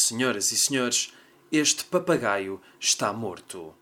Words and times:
Senhoras 0.00 0.52
e 0.52 0.56
senhores, 0.56 1.12
este 1.50 1.82
papagaio 1.82 2.62
está 2.78 3.12
morto. 3.12 3.74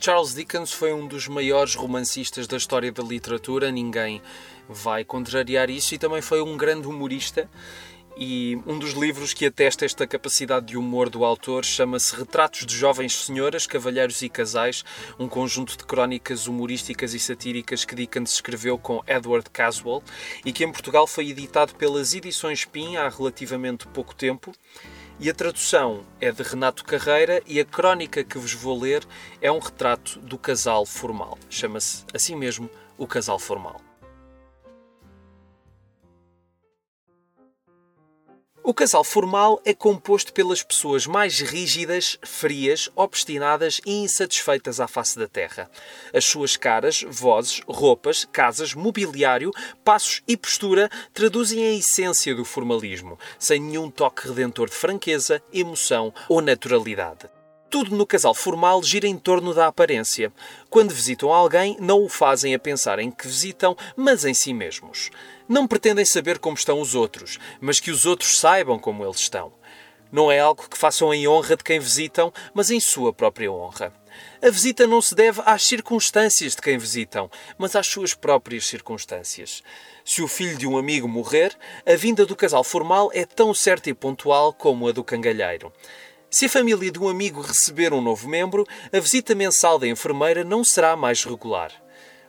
Charles 0.00 0.32
Dickens 0.32 0.72
foi 0.72 0.92
um 0.92 1.08
dos 1.08 1.26
maiores 1.26 1.74
romancistas 1.74 2.46
da 2.46 2.56
história 2.56 2.92
da 2.92 3.02
literatura, 3.02 3.72
ninguém 3.72 4.22
vai 4.68 5.04
contrariar 5.04 5.68
isso, 5.68 5.92
e 5.92 5.98
também 5.98 6.22
foi 6.22 6.40
um 6.40 6.56
grande 6.56 6.86
humorista 6.86 7.50
e 8.18 8.60
um 8.66 8.78
dos 8.78 8.94
livros 8.94 9.32
que 9.32 9.46
atesta 9.46 9.84
esta 9.84 10.06
capacidade 10.06 10.66
de 10.66 10.76
humor 10.76 11.08
do 11.08 11.24
autor 11.24 11.64
chama-se 11.64 12.16
Retratos 12.16 12.66
de 12.66 12.76
Jovens 12.76 13.14
Senhoras, 13.14 13.66
Cavalheiros 13.66 14.20
e 14.22 14.28
Casais, 14.28 14.84
um 15.18 15.28
conjunto 15.28 15.76
de 15.76 15.84
crónicas 15.84 16.48
humorísticas 16.48 17.14
e 17.14 17.20
satíricas 17.20 17.84
que 17.84 17.94
Dickens 17.94 18.32
escreveu 18.32 18.76
com 18.76 19.04
Edward 19.06 19.48
Caswell 19.50 20.02
e 20.44 20.52
que 20.52 20.64
em 20.64 20.72
Portugal 20.72 21.06
foi 21.06 21.30
editado 21.30 21.76
pelas 21.76 22.12
Edições 22.12 22.64
Pin 22.64 22.96
há 22.96 23.08
relativamente 23.08 23.86
pouco 23.86 24.14
tempo. 24.14 24.52
E 25.20 25.30
a 25.30 25.34
tradução 25.34 26.04
é 26.20 26.32
de 26.32 26.42
Renato 26.42 26.84
Carreira 26.84 27.40
e 27.46 27.60
a 27.60 27.64
crónica 27.64 28.24
que 28.24 28.38
vos 28.38 28.52
vou 28.52 28.80
ler 28.80 29.06
é 29.40 29.50
um 29.50 29.58
retrato 29.58 30.18
do 30.20 30.36
casal 30.36 30.84
formal. 30.84 31.38
Chama-se 31.48 32.04
assim 32.12 32.34
mesmo 32.34 32.68
o 32.96 33.06
casal 33.06 33.38
formal. 33.38 33.87
O 38.62 38.74
casal 38.74 39.04
formal 39.04 39.60
é 39.64 39.72
composto 39.72 40.32
pelas 40.32 40.62
pessoas 40.62 41.06
mais 41.06 41.40
rígidas, 41.40 42.18
frias, 42.22 42.90
obstinadas 42.94 43.80
e 43.86 44.02
insatisfeitas 44.02 44.80
à 44.80 44.86
face 44.86 45.18
da 45.18 45.28
Terra. 45.28 45.70
As 46.12 46.24
suas 46.24 46.56
caras, 46.56 47.04
vozes, 47.08 47.62
roupas, 47.66 48.26
casas, 48.30 48.74
mobiliário, 48.74 49.52
passos 49.84 50.22
e 50.26 50.36
postura 50.36 50.90
traduzem 51.14 51.64
a 51.64 51.72
essência 51.72 52.34
do 52.34 52.44
formalismo, 52.44 53.18
sem 53.38 53.60
nenhum 53.60 53.90
toque 53.90 54.28
redentor 54.28 54.68
de 54.68 54.74
franqueza, 54.74 55.42
emoção 55.52 56.12
ou 56.28 56.42
naturalidade. 56.42 57.37
Tudo 57.70 57.94
no 57.94 58.06
casal 58.06 58.32
formal 58.34 58.82
gira 58.82 59.06
em 59.06 59.18
torno 59.18 59.52
da 59.52 59.66
aparência. 59.66 60.32
Quando 60.70 60.94
visitam 60.94 61.32
alguém, 61.32 61.76
não 61.78 62.02
o 62.02 62.08
fazem 62.08 62.54
a 62.54 62.58
pensar 62.58 62.98
em 62.98 63.10
que 63.10 63.26
visitam, 63.26 63.76
mas 63.94 64.24
em 64.24 64.32
si 64.32 64.54
mesmos. 64.54 65.10
Não 65.46 65.66
pretendem 65.66 66.04
saber 66.04 66.38
como 66.38 66.56
estão 66.56 66.80
os 66.80 66.94
outros, 66.94 67.38
mas 67.60 67.78
que 67.78 67.90
os 67.90 68.06
outros 68.06 68.38
saibam 68.38 68.78
como 68.78 69.04
eles 69.04 69.18
estão. 69.18 69.52
Não 70.10 70.32
é 70.32 70.40
algo 70.40 70.66
que 70.66 70.78
façam 70.78 71.12
em 71.12 71.28
honra 71.28 71.56
de 71.56 71.64
quem 71.64 71.78
visitam, 71.78 72.32
mas 72.54 72.70
em 72.70 72.80
sua 72.80 73.12
própria 73.12 73.52
honra. 73.52 73.92
A 74.40 74.48
visita 74.48 74.86
não 74.86 75.02
se 75.02 75.14
deve 75.14 75.42
às 75.44 75.62
circunstâncias 75.62 76.56
de 76.56 76.62
quem 76.62 76.78
visitam, 76.78 77.30
mas 77.58 77.76
às 77.76 77.86
suas 77.86 78.14
próprias 78.14 78.66
circunstâncias. 78.66 79.62
Se 80.06 80.22
o 80.22 80.28
filho 80.28 80.56
de 80.56 80.66
um 80.66 80.78
amigo 80.78 81.06
morrer, 81.06 81.54
a 81.86 81.94
vinda 81.94 82.24
do 82.24 82.34
casal 82.34 82.64
formal 82.64 83.10
é 83.12 83.26
tão 83.26 83.52
certa 83.52 83.90
e 83.90 83.94
pontual 83.94 84.54
como 84.54 84.88
a 84.88 84.92
do 84.92 85.04
cangalheiro. 85.04 85.70
Se 86.30 86.44
a 86.44 86.48
família 86.48 86.90
de 86.90 86.98
um 86.98 87.08
amigo 87.08 87.40
receber 87.40 87.90
um 87.94 88.02
novo 88.02 88.28
membro, 88.28 88.66
a 88.92 89.00
visita 89.00 89.34
mensal 89.34 89.78
da 89.78 89.88
enfermeira 89.88 90.44
não 90.44 90.62
será 90.62 90.94
mais 90.94 91.24
regular. 91.24 91.72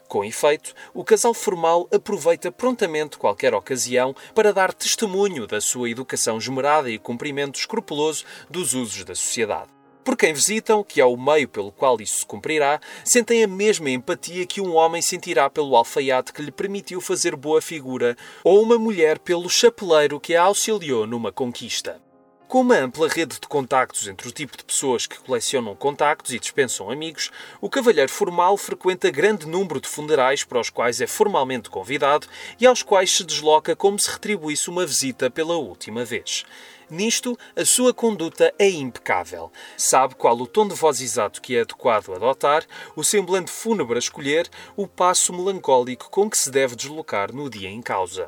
Com 0.08 0.24
efeito, 0.24 0.72
o 0.94 1.04
casal 1.04 1.34
formal 1.34 1.86
aproveita 1.92 2.50
prontamente 2.50 3.18
qualquer 3.18 3.52
ocasião 3.52 4.16
para 4.34 4.54
dar 4.54 4.72
testemunho 4.72 5.46
da 5.46 5.60
sua 5.60 5.90
educação 5.90 6.38
esmerada 6.38 6.90
e 6.90 6.98
cumprimento 6.98 7.60
escrupuloso 7.60 8.24
dos 8.48 8.72
usos 8.72 9.04
da 9.04 9.14
sociedade. 9.14 9.68
Por 10.02 10.16
quem 10.16 10.32
visitam, 10.32 10.82
que 10.82 10.98
é 10.98 11.04
o 11.04 11.14
meio 11.14 11.46
pelo 11.46 11.70
qual 11.70 12.00
isso 12.00 12.20
se 12.20 12.26
cumprirá, 12.26 12.80
sentem 13.04 13.44
a 13.44 13.46
mesma 13.46 13.90
empatia 13.90 14.46
que 14.46 14.62
um 14.62 14.76
homem 14.76 15.02
sentirá 15.02 15.50
pelo 15.50 15.76
alfaiate 15.76 16.32
que 16.32 16.40
lhe 16.40 16.50
permitiu 16.50 17.02
fazer 17.02 17.36
boa 17.36 17.60
figura, 17.60 18.16
ou 18.42 18.62
uma 18.62 18.78
mulher 18.78 19.18
pelo 19.18 19.50
chapeleiro 19.50 20.18
que 20.18 20.34
a 20.34 20.44
auxiliou 20.44 21.06
numa 21.06 21.30
conquista. 21.30 22.00
Com 22.50 22.62
uma 22.62 22.78
ampla 22.78 23.06
rede 23.06 23.38
de 23.38 23.46
contactos 23.46 24.08
entre 24.08 24.26
o 24.26 24.32
tipo 24.32 24.56
de 24.56 24.64
pessoas 24.64 25.06
que 25.06 25.20
colecionam 25.20 25.76
contactos 25.76 26.32
e 26.32 26.38
dispensam 26.40 26.90
amigos, 26.90 27.30
o 27.60 27.70
cavalheiro 27.70 28.10
formal 28.10 28.56
frequenta 28.56 29.08
grande 29.08 29.46
número 29.46 29.80
de 29.80 29.86
funerais 29.86 30.42
para 30.42 30.58
os 30.58 30.68
quais 30.68 31.00
é 31.00 31.06
formalmente 31.06 31.70
convidado 31.70 32.26
e 32.58 32.66
aos 32.66 32.82
quais 32.82 33.16
se 33.16 33.22
desloca 33.22 33.76
como 33.76 34.00
se 34.00 34.10
retribuísse 34.10 34.68
uma 34.68 34.84
visita 34.84 35.30
pela 35.30 35.54
última 35.54 36.04
vez. 36.04 36.44
Nisto, 36.90 37.38
a 37.54 37.64
sua 37.64 37.94
conduta 37.94 38.52
é 38.58 38.68
impecável. 38.68 39.52
Sabe 39.76 40.16
qual 40.16 40.36
o 40.36 40.44
tom 40.44 40.66
de 40.66 40.74
voz 40.74 41.00
exato 41.00 41.40
que 41.40 41.56
é 41.56 41.60
adequado 41.60 42.12
adotar, 42.12 42.66
o 42.96 43.04
semblante 43.04 43.52
fúnebre 43.52 43.94
a 43.94 44.00
escolher, 44.00 44.50
o 44.76 44.88
passo 44.88 45.32
melancólico 45.32 46.10
com 46.10 46.28
que 46.28 46.36
se 46.36 46.50
deve 46.50 46.74
deslocar 46.74 47.32
no 47.32 47.48
dia 47.48 47.68
em 47.68 47.80
causa. 47.80 48.26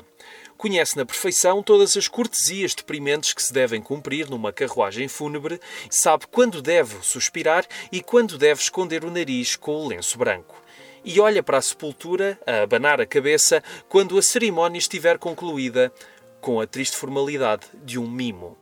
Conhece 0.57 0.95
na 0.95 1.05
perfeição 1.05 1.61
todas 1.61 1.97
as 1.97 2.07
cortesias 2.07 2.73
deprimentes 2.73 3.33
que 3.33 3.41
se 3.41 3.51
devem 3.51 3.81
cumprir 3.81 4.29
numa 4.29 4.53
carruagem 4.53 5.07
fúnebre, 5.07 5.59
sabe 5.89 6.25
quando 6.27 6.61
deve 6.61 6.97
suspirar 7.01 7.65
e 7.91 8.01
quando 8.01 8.37
deve 8.37 8.61
esconder 8.61 9.03
o 9.03 9.11
nariz 9.11 9.55
com 9.55 9.75
o 9.75 9.87
lenço 9.87 10.17
branco 10.17 10.63
e 11.05 11.19
olha 11.19 11.43
para 11.43 11.57
a 11.57 11.61
sepultura 11.61 12.39
a 12.47 12.61
abanar 12.63 13.01
a 13.01 13.05
cabeça 13.05 13.61
quando 13.89 14.17
a 14.17 14.21
cerimónia 14.21 14.77
estiver 14.77 15.17
concluída, 15.17 15.91
com 16.39 16.59
a 16.59 16.67
triste 16.67 16.95
formalidade 16.95 17.67
de 17.83 17.99
um 17.99 18.09
mimo. 18.09 18.57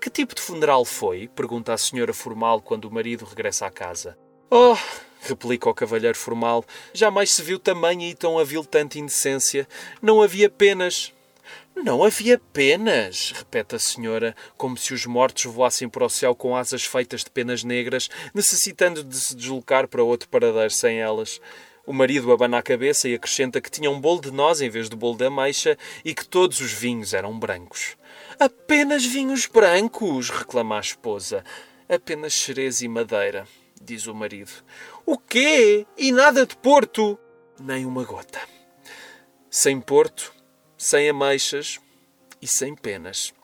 Que 0.00 0.08
tipo 0.08 0.34
de 0.34 0.40
funeral 0.40 0.84
foi? 0.84 1.28
pergunta 1.28 1.72
a 1.72 1.78
senhora 1.78 2.14
formal 2.14 2.60
quando 2.60 2.86
o 2.86 2.90
marido 2.90 3.24
regressa 3.24 3.66
à 3.66 3.70
casa. 3.70 4.16
Oh! 4.50 4.76
replica 5.20 5.68
o 5.68 5.74
cavalheiro 5.74 6.16
formal. 6.16 6.64
Jamais 6.94 7.30
se 7.30 7.42
viu 7.42 7.58
tamanha 7.58 8.08
e 8.08 8.14
tão 8.14 8.38
aviltante 8.38 8.98
indecência. 8.98 9.68
Não 10.00 10.22
havia 10.22 10.48
penas. 10.48 11.12
Não 11.74 12.04
havia 12.04 12.38
penas, 12.38 13.32
repete 13.34 13.74
a 13.74 13.78
senhora, 13.78 14.36
como 14.56 14.76
se 14.76 14.92
os 14.92 15.06
mortos 15.06 15.44
voassem 15.44 15.88
para 15.88 16.04
o 16.04 16.10
céu 16.10 16.34
com 16.34 16.54
asas 16.54 16.84
feitas 16.84 17.24
de 17.24 17.30
penas 17.30 17.64
negras, 17.64 18.10
necessitando 18.34 19.02
de 19.02 19.16
se 19.18 19.34
deslocar 19.34 19.88
para 19.88 20.02
outro 20.02 20.28
paradeiro 20.28 20.70
sem 20.70 21.00
elas. 21.00 21.40
O 21.86 21.92
marido 21.92 22.30
abana 22.30 22.58
a 22.58 22.62
cabeça 22.62 23.08
e 23.08 23.14
acrescenta 23.14 23.60
que 23.60 23.70
tinha 23.70 23.90
um 23.90 24.00
bolo 24.00 24.20
de 24.20 24.30
noz 24.30 24.60
em 24.60 24.68
vez 24.68 24.88
de 24.88 24.96
bolo 24.96 25.16
de 25.16 25.26
ameixa 25.26 25.76
e 26.04 26.14
que 26.14 26.26
todos 26.26 26.60
os 26.60 26.72
vinhos 26.72 27.14
eram 27.14 27.38
brancos. 27.38 27.96
Apenas 28.38 29.04
vinhos 29.04 29.46
brancos, 29.46 30.28
reclama 30.28 30.76
a 30.76 30.80
esposa. 30.80 31.42
Apenas 31.88 32.32
xerez 32.34 32.82
e 32.82 32.88
madeira, 32.88 33.46
diz 33.80 34.06
o 34.06 34.14
marido. 34.14 34.52
O 35.06 35.18
quê? 35.18 35.86
E 35.96 36.12
nada 36.12 36.46
de 36.46 36.56
Porto? 36.56 37.18
Nem 37.58 37.84
uma 37.86 38.04
gota. 38.04 38.40
Sem 39.50 39.80
Porto, 39.80 40.32
sem 40.80 41.10
ameixas 41.10 41.78
e 42.40 42.46
sem 42.46 42.74
penas. 42.74 43.34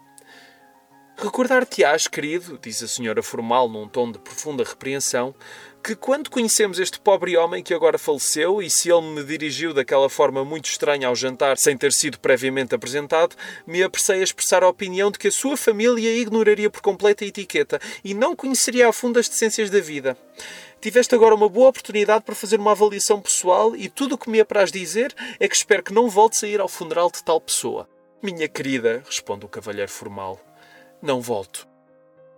Recordar-te-ás, 1.18 2.08
querido, 2.08 2.58
diz 2.62 2.82
a 2.82 2.88
senhora 2.88 3.22
formal 3.22 3.68
num 3.68 3.86
tom 3.86 4.10
de 4.10 4.18
profunda 4.18 4.64
repreensão, 4.64 5.34
que 5.84 5.94
quando 5.94 6.30
conhecemos 6.30 6.78
este 6.78 6.98
pobre 6.98 7.36
homem 7.36 7.62
que 7.62 7.74
agora 7.74 7.98
faleceu 7.98 8.62
e 8.62 8.70
se 8.70 8.90
ele 8.90 9.10
me 9.10 9.22
dirigiu 9.22 9.74
daquela 9.74 10.08
forma 10.08 10.46
muito 10.46 10.64
estranha 10.64 11.08
ao 11.08 11.14
jantar 11.14 11.58
sem 11.58 11.76
ter 11.76 11.92
sido 11.92 12.18
previamente 12.18 12.74
apresentado, 12.74 13.36
me 13.66 13.82
apressei 13.82 14.20
a 14.20 14.24
expressar 14.24 14.64
a 14.64 14.68
opinião 14.68 15.10
de 15.10 15.18
que 15.18 15.28
a 15.28 15.32
sua 15.32 15.58
família 15.58 16.16
ignoraria 16.16 16.70
por 16.70 16.80
completo 16.80 17.22
a 17.22 17.26
etiqueta 17.26 17.78
e 18.02 18.14
não 18.14 18.34
conheceria 18.34 18.88
a 18.88 18.92
fundo 18.92 19.18
as 19.18 19.28
decências 19.28 19.68
da 19.68 19.80
vida. 19.80 20.16
Tiveste 20.86 21.16
agora 21.16 21.34
uma 21.34 21.48
boa 21.48 21.70
oportunidade 21.70 22.22
para 22.22 22.36
fazer 22.36 22.60
uma 22.60 22.70
avaliação 22.70 23.20
pessoal 23.20 23.74
e 23.74 23.88
tudo 23.88 24.14
o 24.14 24.18
que 24.18 24.30
me 24.30 24.38
apraz 24.38 24.70
dizer 24.70 25.12
é 25.40 25.48
que 25.48 25.56
espero 25.56 25.82
que 25.82 25.92
não 25.92 26.08
voltes 26.08 26.44
a 26.44 26.46
ir 26.46 26.60
ao 26.60 26.68
funeral 26.68 27.10
de 27.10 27.24
tal 27.24 27.40
pessoa. 27.40 27.88
Minha 28.22 28.46
querida, 28.46 29.02
responde 29.04 29.44
o 29.44 29.48
cavalheiro 29.48 29.90
formal, 29.90 30.38
não 31.02 31.20
volto. 31.20 31.66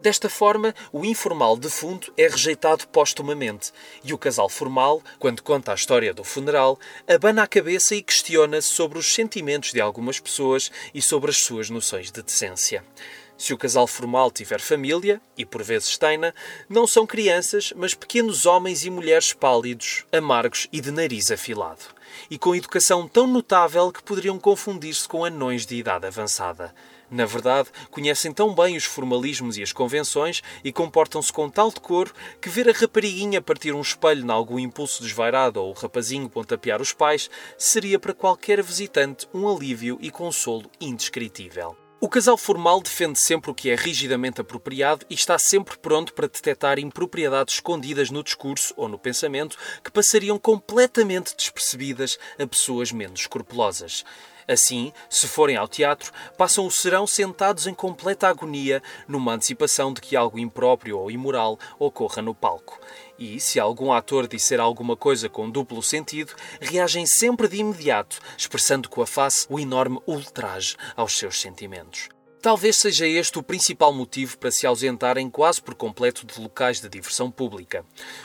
Desta 0.01 0.31
forma, 0.31 0.75
o 0.91 1.05
informal 1.05 1.59
defunto 1.59 2.11
é 2.17 2.27
rejeitado 2.27 2.89
postumamente 2.89 3.71
e 4.03 4.15
o 4.15 4.19
casal 4.19 4.49
formal, 4.49 5.03
quando 5.19 5.43
conta 5.43 5.73
a 5.73 5.75
história 5.75 6.15
do 6.15 6.25
funeral, 6.25 6.79
abana 7.07 7.43
a 7.43 7.47
cabeça 7.47 7.95
e 7.95 8.03
questiona-se 8.03 8.69
sobre 8.69 8.99
os 8.99 9.13
sentimentos 9.13 9.75
de 9.75 9.81
algumas 9.83 10.19
pessoas 10.19 10.73
e 10.95 11.03
sobre 11.03 11.31
as 11.31 11.37
suas 11.37 11.69
noções 11.69 12.11
de 12.11 12.23
decência. 12.23 12.83
Se 13.39 13.55
o 13.55 13.57
casal 13.57 13.87
formal 13.87 14.33
tiver 14.33 14.61
família, 14.61 15.21
e 15.37 15.47
por 15.47 15.63
vezes 15.63 15.97
tem-na, 15.97 16.35
não 16.69 16.89
são 16.89 17.07
crianças, 17.07 17.73
mas 17.77 17.95
pequenos 17.95 18.47
homens 18.47 18.85
e 18.85 18.91
mulheres 18.91 19.33
pálidos, 19.33 20.05
amargos 20.11 20.67
e 20.73 20.81
de 20.81 20.91
nariz 20.91 21.31
afilado. 21.31 21.85
E 22.29 22.37
com 22.37 22.53
educação 22.53 23.07
tão 23.07 23.29
notável 23.29 23.93
que 23.93 24.03
poderiam 24.03 24.41
confundir-se 24.41 25.07
com 25.07 25.25
anões 25.25 25.65
de 25.65 25.77
idade 25.77 26.05
avançada. 26.05 26.75
Na 27.09 27.25
verdade, 27.25 27.69
conhecem 27.93 28.33
tão 28.33 28.53
bem 28.53 28.77
os 28.77 28.85
formalismos 28.85 29.57
e 29.57 29.63
as 29.63 29.73
convenções 29.73 30.43
e 30.65 30.73
comportam-se 30.73 31.33
com 31.33 31.49
tal 31.49 31.71
decoro 31.71 32.13
que 32.41 32.51
ver 32.51 32.69
a 32.69 32.73
rapariguinha 32.73 33.41
partir 33.41 33.73
um 33.73 33.81
espelho 33.81 34.27
em 34.27 34.31
algum 34.31 34.59
impulso 34.59 35.01
desvairado 35.01 35.63
ou 35.63 35.71
o 35.71 35.75
rapazinho 35.75 36.29
pontapear 36.29 36.83
os 36.83 36.93
pais 36.93 37.31
seria 37.57 38.01
para 38.01 38.13
qualquer 38.13 38.61
visitante 38.65 39.29
um 39.33 39.49
alívio 39.49 39.97
e 40.01 40.11
consolo 40.11 40.69
indescritível. 40.81 41.88
O 42.01 42.09
casal 42.09 42.39
formal 42.39 42.81
defende 42.81 43.19
sempre 43.19 43.51
o 43.51 43.55
que 43.55 43.71
é 43.71 43.75
rigidamente 43.75 44.41
apropriado 44.41 45.05
e 45.11 45.15
está 45.15 45.37
sempre 45.37 45.77
pronto 45.77 46.15
para 46.15 46.29
detectar 46.29 46.79
impropriedades 46.79 47.55
escondidas 47.55 48.09
no 48.09 48.23
discurso 48.23 48.73
ou 48.77 48.89
no 48.89 48.97
pensamento 48.97 49.59
que 49.83 49.91
passariam 49.91 50.39
completamente 50.39 51.35
despercebidas 51.35 52.17
a 52.39 52.47
pessoas 52.47 52.93
menos 52.93 53.23
escrupulosas. 53.23 54.05
Assim, 54.49 54.95
se 55.11 55.29
forem 55.29 55.57
ao 55.57 55.69
teatro, 55.69 56.11
passam 56.39 56.67
o 56.67 56.71
serão 56.71 57.07
sentados 57.07 57.67
em 57.67 57.75
completa 57.75 58.29
agonia, 58.29 58.83
numa 59.07 59.35
antecipação 59.35 59.93
de 59.93 60.01
que 60.01 60.17
algo 60.17 60.39
impróprio 60.39 60.99
ou 60.99 61.11
imoral 61.11 61.59
ocorra 61.79 62.23
no 62.23 62.35
palco. 62.35 62.81
E, 63.19 63.39
se 63.39 63.61
algum 63.61 63.93
ator 63.93 64.27
disser 64.27 64.59
alguma 64.59 64.97
coisa 64.97 65.29
com 65.29 65.51
duplo 65.51 65.83
sentido, 65.83 66.33
reagem 66.61 67.05
sempre 67.05 67.47
de 67.47 67.59
imediato, 67.59 68.21
expressando 68.39 68.89
com 68.89 69.03
a 69.03 69.07
face 69.07 69.47
o 69.51 69.61
enorme 69.61 70.01
ultraje 70.07 70.77
aos 70.97 71.19
seus 71.19 71.39
sentimentos. 71.39 72.09
Talvez 72.41 72.77
seja 72.77 73.07
este 73.07 73.39
o 73.39 73.43
principal 73.43 73.93
motivo 73.93 74.39
para 74.39 74.51
se 74.51 74.67
ausentarem 74.67 75.29
quase 75.29 75.61
por 75.61 75.75
completo 75.75 76.25
de 76.25 76.41
locais 76.41 76.81
de 76.81 76.89
diversão 76.89 77.31
pública. 77.31 77.85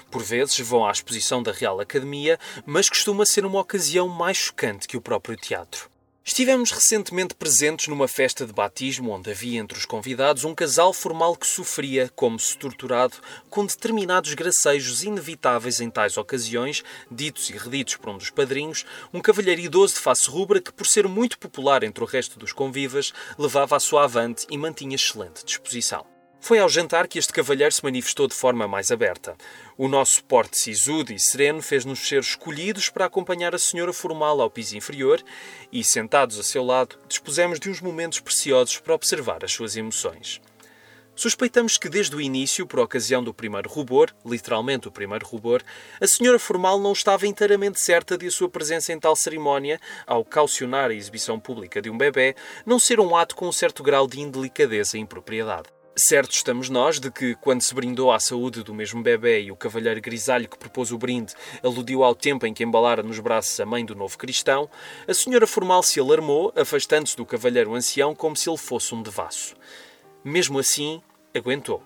Por 0.10 0.22
vezes 0.22 0.60
vão 0.60 0.86
à 0.86 0.92
exposição 0.92 1.44
da 1.44 1.52
Real 1.52 1.82
Academia, 1.82 2.40
mas 2.66 2.88
costuma 2.88 3.26
ser 3.26 3.44
uma 3.44 3.60
ocasião 3.60 4.08
mais 4.08 4.38
chocante 4.38 4.88
que 4.88 4.96
o 4.96 5.02
próprio 5.02 5.36
teatro. 5.36 5.93
Estivemos 6.26 6.72
recentemente 6.72 7.36
presentes 7.36 7.90
numa 7.90 8.08
festa 8.08 8.46
de 8.46 8.54
batismo 8.54 9.12
onde 9.12 9.30
havia 9.30 9.60
entre 9.60 9.78
os 9.78 9.86
convidados 9.86 10.46
um 10.46 10.56
casal 10.56 10.94
formal 10.94 11.36
que 11.36 11.46
sofria, 11.46 12.10
como 12.16 12.40
se 12.40 12.58
torturado, 12.58 13.18
com 13.50 13.66
determinados 13.66 14.34
gracejos 14.34 15.04
inevitáveis 15.04 15.82
em 15.82 15.90
tais 15.90 16.16
ocasiões, 16.16 16.82
ditos 17.12 17.50
e 17.50 17.58
reditos 17.58 17.98
por 17.98 18.10
um 18.10 18.18
dos 18.18 18.30
padrinhos, 18.30 18.86
um 19.14 19.20
cavalheiro 19.20 19.60
idoso 19.60 19.96
de 19.96 20.00
face 20.00 20.30
rubra 20.30 20.62
que, 20.62 20.72
por 20.72 20.88
ser 20.88 21.10
muito 21.10 21.38
popular 21.38 21.84
entre 21.84 22.02
o 22.02 22.08
resto 22.08 22.40
dos 22.40 22.54
convivas, 22.54 23.14
levava 23.38 23.76
a 23.76 23.80
sua 23.82 24.06
avante 24.06 24.48
e 24.50 24.58
mantinha 24.58 24.96
excelente 24.96 25.44
disposição. 25.44 26.13
Foi 26.44 26.60
ao 26.60 26.68
jantar 26.68 27.08
que 27.08 27.18
este 27.18 27.32
cavalheiro 27.32 27.74
se 27.74 27.82
manifestou 27.82 28.28
de 28.28 28.34
forma 28.34 28.68
mais 28.68 28.92
aberta. 28.92 29.34
O 29.78 29.88
nosso 29.88 30.22
porte 30.26 30.58
sisudo 30.58 31.14
e 31.14 31.18
sereno 31.18 31.62
fez-nos 31.62 32.06
ser 32.06 32.20
escolhidos 32.20 32.90
para 32.90 33.06
acompanhar 33.06 33.56
a 33.56 33.58
senhora 33.58 33.94
formal 33.94 34.42
ao 34.42 34.50
piso 34.50 34.76
inferior 34.76 35.24
e, 35.72 35.86
sentados 35.86 36.38
a 36.38 36.44
seu 36.44 36.62
lado, 36.62 37.00
dispusemos 37.08 37.62
de 37.62 37.70
uns 37.70 37.80
momentos 37.80 38.20
preciosos 38.20 38.78
para 38.78 38.94
observar 38.94 39.46
as 39.46 39.54
suas 39.54 39.78
emoções. 39.78 40.42
Suspeitamos 41.16 41.78
que 41.78 41.88
desde 41.88 42.14
o 42.14 42.20
início, 42.20 42.68
por 42.68 42.82
ocasião 42.82 43.24
do 43.24 43.34
primeiro 43.34 43.70
rubor, 43.70 44.14
literalmente 44.26 44.90
o 44.90 44.92
primeiro 44.92 45.26
rubor, 45.26 45.62
a 46.02 46.08
senhora 46.08 46.38
formal 46.38 46.78
não 46.78 46.92
estava 46.92 47.26
inteiramente 47.26 47.80
certa 47.80 48.18
de 48.18 48.28
a 48.28 48.32
sua 48.32 48.50
presença 48.50 48.92
em 48.92 49.00
tal 49.00 49.16
cerimónia, 49.16 49.80
ao 50.06 50.26
caucionar 50.26 50.90
a 50.90 50.94
exibição 50.94 51.40
pública 51.40 51.82
de 51.82 51.90
um 51.90 51.98
bebê, 51.98 52.36
não 52.66 52.80
ser 52.80 53.00
um 53.00 53.16
ato 53.16 53.34
com 53.34 53.48
um 53.48 53.52
certo 53.54 53.82
grau 53.82 54.06
de 54.06 54.20
indelicadeza 54.20 54.98
e 54.98 55.00
impropriedade. 55.00 55.70
Certo 55.96 56.32
estamos 56.32 56.70
nós 56.70 57.00
de 57.00 57.12
que, 57.12 57.36
quando 57.36 57.62
se 57.62 57.72
brindou 57.72 58.12
à 58.12 58.20
saúde 58.20 58.64
do 58.64 58.74
mesmo 58.74 59.04
bebê 59.04 59.44
e 59.44 59.52
o 59.52 59.56
cavalheiro 59.56 60.02
grisalho 60.02 60.50
que 60.50 60.58
propôs 60.58 60.92
o 60.92 60.98
brinde 60.98 61.36
aludiu 61.62 62.04
ao 62.04 62.16
tempo 62.16 62.48
em 62.48 62.54
que 62.54 62.64
embalara 62.64 63.04
nos 63.04 63.20
braços 63.20 63.60
a 63.60 63.66
mãe 63.66 63.86
do 63.86 63.94
novo 63.94 64.18
cristão, 64.18 64.68
a 65.08 65.14
senhora 65.14 65.46
formal 65.46 65.84
se 65.84 66.00
alarmou, 66.00 66.52
afastando-se 66.56 67.16
do 67.16 67.28
cavalheiro 67.28 67.76
ancião 67.76 68.16
como 68.16 68.36
se 68.36 68.50
ele 68.50 68.58
fosse 68.58 68.96
um 68.96 69.04
devasso. 69.04 69.56
Mesmo 70.24 70.58
assim, 70.58 71.00
aguentou. 71.32 71.84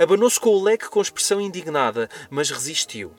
Abanou-se 0.00 0.40
com 0.40 0.50
o 0.50 0.60
leque 0.60 0.88
com 0.88 1.00
expressão 1.00 1.40
indignada, 1.40 2.10
mas 2.28 2.50
resistiu. 2.50 3.12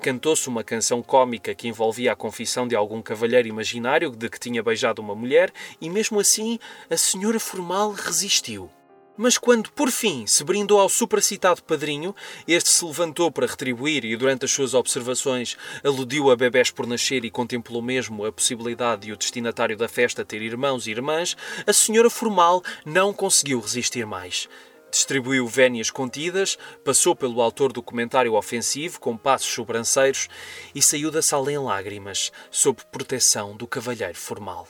Cantou-se 0.00 0.48
uma 0.48 0.64
canção 0.64 1.02
cômica 1.02 1.54
que 1.54 1.68
envolvia 1.68 2.12
a 2.12 2.16
confissão 2.16 2.66
de 2.66 2.74
algum 2.74 3.02
cavalheiro 3.02 3.46
imaginário 3.46 4.10
de 4.10 4.30
que 4.30 4.40
tinha 4.40 4.62
beijado 4.62 5.02
uma 5.02 5.14
mulher, 5.14 5.52
e 5.78 5.90
mesmo 5.90 6.18
assim 6.18 6.58
a 6.88 6.96
senhora 6.96 7.38
formal 7.38 7.92
resistiu. 7.92 8.70
Mas 9.16 9.36
quando, 9.36 9.70
por 9.72 9.90
fim, 9.90 10.26
se 10.26 10.42
brindou 10.42 10.80
ao 10.80 10.88
supracitado 10.88 11.62
padrinho, 11.62 12.14
este 12.48 12.70
se 12.70 12.84
levantou 12.84 13.30
para 13.30 13.46
retribuir 13.46 14.04
e, 14.04 14.16
durante 14.16 14.46
as 14.46 14.50
suas 14.50 14.72
observações, 14.72 15.56
aludiu 15.84 16.30
a 16.30 16.36
bebés 16.36 16.70
por 16.70 16.86
nascer 16.86 17.24
e 17.24 17.30
contemplou 17.30 17.82
mesmo 17.82 18.24
a 18.24 18.32
possibilidade 18.32 19.02
de 19.02 19.12
o 19.12 19.16
destinatário 19.16 19.76
da 19.76 19.88
festa 19.88 20.24
ter 20.24 20.40
irmãos 20.40 20.86
e 20.86 20.90
irmãs, 20.90 21.36
a 21.66 21.72
senhora 21.72 22.08
formal 22.08 22.62
não 22.86 23.12
conseguiu 23.12 23.60
resistir 23.60 24.06
mais. 24.06 24.48
Distribuiu 24.90 25.46
vénias 25.46 25.90
contidas, 25.90 26.58
passou 26.84 27.16
pelo 27.16 27.40
autor 27.40 27.72
do 27.72 27.82
comentário 27.82 28.34
ofensivo 28.34 29.00
com 29.00 29.16
passos 29.16 29.48
sobranceiros 29.52 30.28
e 30.74 30.82
saiu 30.82 31.10
da 31.10 31.22
sala 31.22 31.50
em 31.50 31.58
lágrimas, 31.58 32.30
sob 32.50 32.78
proteção 32.90 33.56
do 33.56 33.66
cavalheiro 33.66 34.18
formal. 34.18 34.68